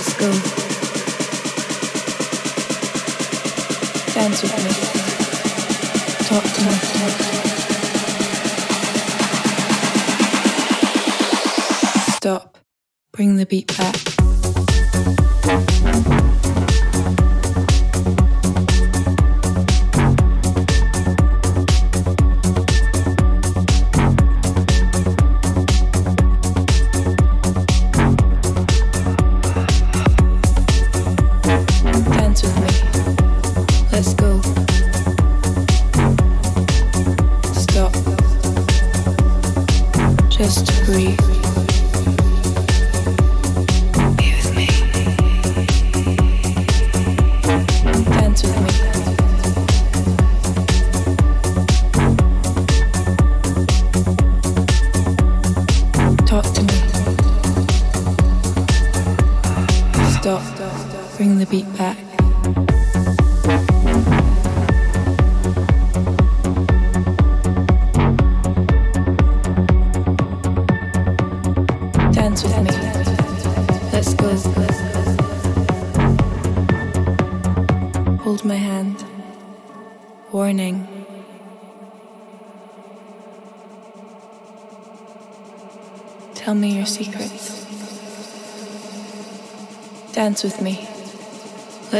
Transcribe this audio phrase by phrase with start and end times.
[0.00, 0.30] Let's go.
[4.14, 4.72] Dance with me.
[6.24, 6.72] Talk to me.
[12.16, 12.56] stop,
[13.12, 14.39] bring the beat back.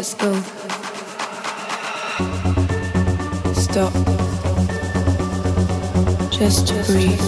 [0.00, 0.32] Let's go.
[3.52, 3.92] Stop.
[6.32, 7.20] Just to breathe.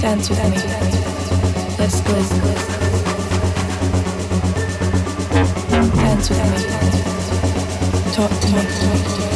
[0.00, 0.56] Dance with me.
[1.78, 2.14] Let's go.
[6.00, 6.58] Dance with me.
[8.12, 8.46] Talk to
[9.30, 9.35] me.